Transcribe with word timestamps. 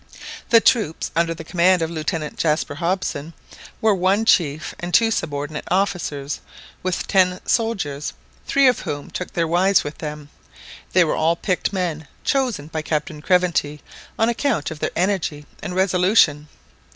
The 0.49 0.59
troops, 0.61 1.11
under 1.15 1.35
the 1.35 1.43
command 1.43 1.83
of 1.83 1.91
Lieutenant 1.91 2.35
Jaspar 2.35 2.73
Hobson, 2.73 3.35
were 3.81 3.93
one 3.93 4.25
chief 4.25 4.73
and 4.79 4.91
two 4.95 5.11
subordinate 5.11 5.65
officers, 5.69 6.39
with 6.81 7.05
ten 7.07 7.39
soldiers, 7.45 8.13
three 8.47 8.65
of 8.67 8.79
whom 8.79 9.11
took 9.11 9.33
their 9.33 9.47
wives 9.47 9.83
with 9.83 9.99
them. 9.99 10.29
They 10.93 11.03
were 11.03 11.13
all 11.13 11.35
picked 11.35 11.71
men, 11.71 12.07
chosen 12.23 12.65
by 12.65 12.81
Captain 12.81 13.21
Craventy 13.21 13.81
on 14.17 14.27
account 14.27 14.71
of 14.71 14.79
their 14.79 14.89
energy 14.95 15.45
and 15.61 15.75
resolution. 15.75 16.47